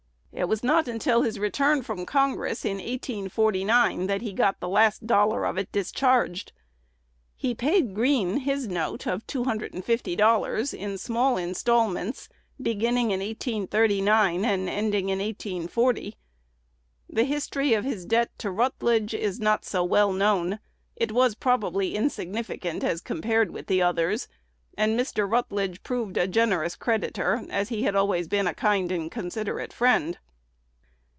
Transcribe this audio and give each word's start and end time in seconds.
It 0.33 0.47
was 0.47 0.63
not 0.63 0.87
until 0.87 1.21
his 1.21 1.39
return 1.39 1.83
from 1.83 2.05
Congress, 2.05 2.63
in 2.63 2.77
1849, 2.77 4.07
that 4.07 4.21
he 4.21 4.31
got 4.31 4.59
the 4.61 4.69
last 4.69 5.05
dollar 5.05 5.45
of 5.45 5.57
it 5.57 5.71
discharged. 5.73 6.53
He 7.35 7.53
paid 7.53 7.93
Green 7.93 8.37
his 8.37 8.65
note 8.67 9.05
of 9.05 9.27
two 9.27 9.43
hundred 9.43 9.73
and 9.73 9.83
fifty 9.83 10.15
dollars, 10.15 10.73
in 10.73 10.97
small 10.97 11.35
instalments, 11.37 12.29
beginning 12.59 13.11
in 13.11 13.19
1839, 13.19 14.43
and 14.45 14.69
ending 14.69 15.09
in 15.09 15.19
1840. 15.19 16.15
The 17.09 17.25
history 17.25 17.73
of 17.73 17.83
his 17.83 18.05
debt 18.05 18.31
to 18.39 18.49
Rutledge 18.49 19.13
is 19.13 19.39
not 19.41 19.65
so 19.65 19.83
well 19.83 20.13
known. 20.13 20.59
It 20.95 21.11
was 21.11 21.35
probably 21.35 21.93
insignificant 21.93 22.83
as 22.85 23.01
compared 23.01 23.51
with 23.51 23.67
the 23.67 23.81
others; 23.81 24.29
and 24.77 24.97
Mr. 24.99 25.29
Rutledge 25.29 25.83
proved 25.83 26.15
a 26.17 26.27
generous 26.27 26.75
creditor, 26.77 27.45
as 27.51 27.67
he 27.69 27.83
had 27.83 27.93
always 27.93 28.27
been 28.29 28.47
a 28.47 28.53
kind 28.55 28.89
and 28.91 29.11
considerate 29.11 29.73
friend. 29.73 30.17